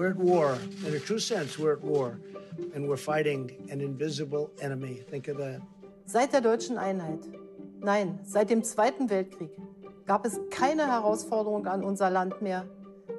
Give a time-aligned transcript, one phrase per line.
[0.00, 0.56] We're at war.
[0.86, 2.18] In a true sense, we're at war.
[2.74, 5.02] And we're fighting an invisible enemy.
[5.10, 5.60] Think of that.
[6.06, 7.18] Seit der deutschen Einheit,
[7.80, 9.50] nein, seit dem Zweiten Weltkrieg,
[10.06, 12.64] gab es keine Herausforderung an unser Land mehr,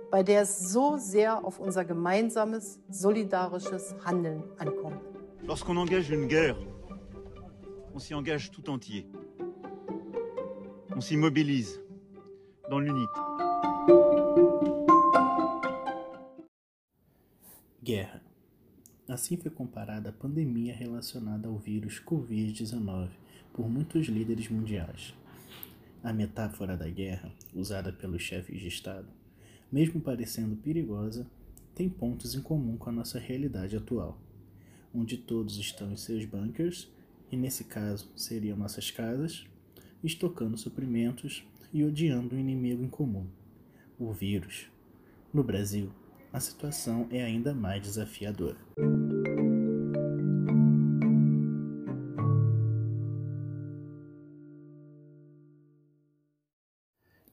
[0.10, 5.00] bei der es so sehr auf unser gemeinsames, solidarisches Handeln ankommt.
[5.44, 6.58] Lorsqu'on engage une guerre,
[7.94, 9.06] on s'y engage tout entier.
[10.96, 11.80] On s'y mobilise
[12.72, 14.21] dans l'unité.
[17.84, 18.22] Guerra.
[19.08, 23.10] Assim foi comparada a pandemia relacionada ao vírus Covid-19
[23.52, 25.16] por muitos líderes mundiais.
[26.04, 29.08] A metáfora da guerra, usada pelos chefes de Estado,
[29.72, 31.26] mesmo parecendo perigosa,
[31.74, 34.22] tem pontos em comum com a nossa realidade atual,
[34.94, 36.88] onde todos estão em seus bunkers,
[37.32, 39.48] e nesse caso seriam nossas casas,
[40.04, 41.44] estocando suprimentos
[41.74, 43.26] e odiando o inimigo em comum,
[43.98, 44.68] o vírus.
[45.34, 45.92] No Brasil,
[46.34, 48.58] a situação é ainda mais desafiadora.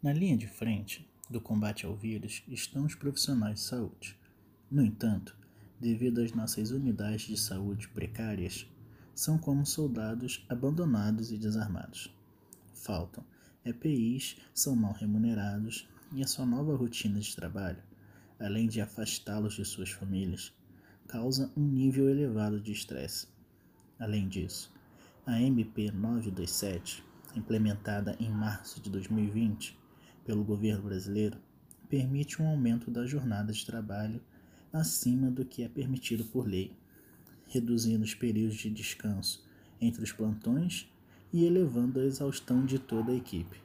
[0.02, 4.16] Na linha de frente do combate ao vírus estão os profissionais de saúde.
[4.70, 5.36] No entanto,
[5.78, 8.66] devido às nossas unidades de saúde precárias,
[9.14, 12.12] são como soldados abandonados e desarmados.
[12.72, 13.24] Faltam
[13.64, 17.88] EPIs, são mal remunerados e a sua nova rotina de trabalho
[18.39, 20.53] além de afastá-los de suas famílias,
[21.06, 23.27] causa um nível elevado de estresse.
[23.98, 24.72] Além disso,
[25.27, 29.77] a MP 927, implementada em março de 2020
[30.25, 31.39] pelo governo brasileiro,
[31.89, 34.20] permite um aumento da jornada de trabalho
[34.72, 36.77] acima do que é permitido por lei,
[37.47, 39.47] reduzindo os períodos de descanso
[39.81, 40.91] entre os plantões
[41.33, 43.61] e elevando a exaustão de toda a equipe,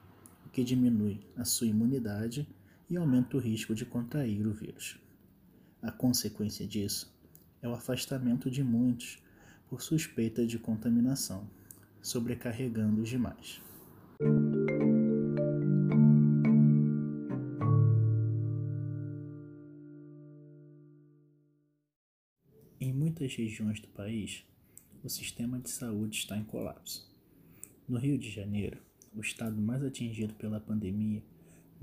[0.46, 2.48] o que diminui a sua imunidade
[2.94, 5.00] e aumenta o risco de contrair o vírus.
[5.82, 7.12] A consequência disso
[7.60, 9.18] é o afastamento de muitos
[9.68, 11.50] por suspeita de contaminação,
[12.04, 13.60] sobrecarregando os demais.
[22.80, 24.46] Em muitas regiões do país,
[25.04, 27.12] o sistema de saúde está em colapso.
[27.88, 28.80] No Rio de Janeiro,
[29.16, 31.24] o estado mais atingido pela pandemia,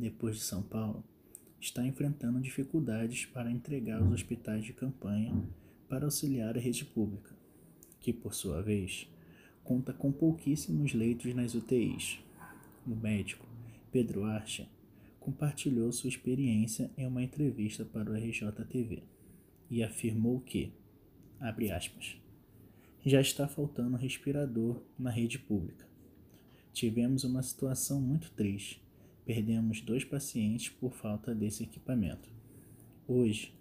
[0.00, 1.04] depois de São Paulo,
[1.60, 5.34] está enfrentando dificuldades para entregar os hospitais de campanha
[5.88, 7.36] para auxiliar a rede pública,
[8.00, 9.06] que, por sua vez,
[9.62, 12.18] conta com pouquíssimos leitos nas UTIs.
[12.86, 13.46] O médico
[13.92, 14.66] Pedro Archa
[15.18, 19.02] compartilhou sua experiência em uma entrevista para o RJTV
[19.70, 20.72] e afirmou que,
[21.38, 22.16] abre aspas,
[23.04, 25.86] já está faltando respirador na rede pública.
[26.72, 28.82] Tivemos uma situação muito triste
[29.30, 32.28] perdemos dois pacientes por falta desse equipamento.
[33.06, 33.54] Hoje,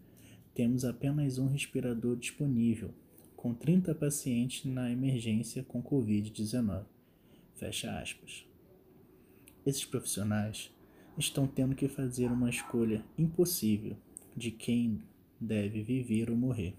[0.56, 2.92] temos apenas um respirador disponível,
[3.36, 6.86] com 30 pacientes na emergência com Covid-19.
[7.54, 8.48] Fecha aspas.
[9.64, 10.72] Esses profissionais
[11.16, 13.96] estão tendo que fazer uma escolha impossível
[14.36, 15.04] de quem
[15.40, 16.74] deve viver ou morrer.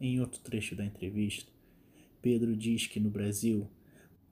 [0.00, 1.50] Em outro trecho da entrevista,
[2.22, 3.68] Pedro diz que no Brasil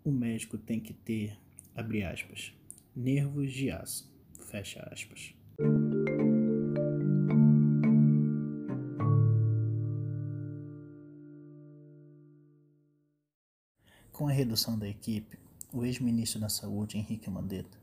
[0.04, 1.36] o médico tem que ter,
[1.74, 2.52] abre aspas,
[2.94, 4.10] nervos de aço.
[4.50, 5.34] Fecha aspas.
[14.12, 15.38] Com a redução da equipe,
[15.72, 17.78] o ex-ministro da Saúde, Henrique Mandetta,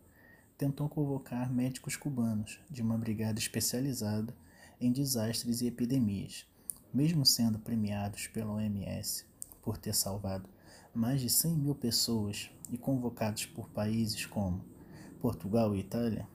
[0.57, 4.35] tentou convocar médicos cubanos de uma brigada especializada
[4.79, 6.45] em desastres e epidemias,
[6.94, 9.25] mesmo sendo premiados pela OMS
[9.62, 10.47] por ter salvado
[10.94, 14.63] mais de 100 mil pessoas e convocados por países como
[15.18, 16.28] Portugal e Itália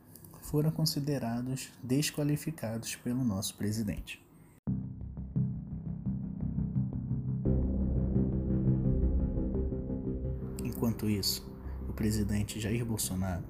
[0.43, 4.20] foram considerados desqualificados pelo nosso presidente.
[10.65, 11.48] Enquanto isso,
[11.88, 13.44] o presidente Jair Bolsonaro,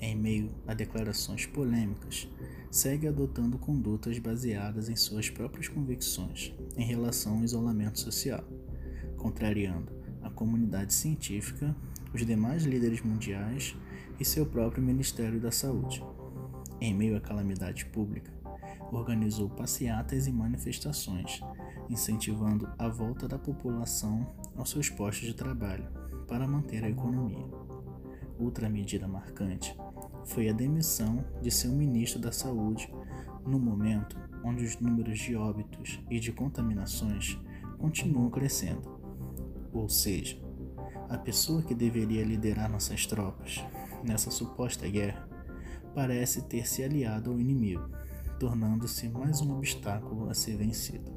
[0.00, 2.28] em meio a declarações polêmicas,
[2.70, 8.44] segue adotando condutas baseadas em suas próprias convicções em relação ao isolamento social,
[9.16, 9.92] contrariando
[10.22, 11.74] a comunidade científica,
[12.14, 13.76] os demais líderes mundiais
[14.20, 16.04] e seu próprio Ministério da Saúde.
[16.78, 18.30] Em meio à calamidade pública,
[18.92, 21.40] organizou passeatas e manifestações,
[21.88, 24.26] incentivando a volta da população
[24.56, 25.88] aos seus postos de trabalho
[26.28, 27.46] para manter a economia.
[28.38, 29.76] Outra medida marcante
[30.24, 32.92] foi a demissão de seu ministro da Saúde
[33.46, 37.38] no momento onde os números de óbitos e de contaminações
[37.78, 39.00] continuam crescendo.
[39.72, 40.38] Ou seja,
[41.08, 43.62] a pessoa que deveria liderar nossas tropas
[44.04, 45.28] nessa suposta guerra,
[45.94, 47.88] parece ter se aliado ao inimigo,
[48.38, 51.10] tornando-se mais um obstáculo a ser vencido.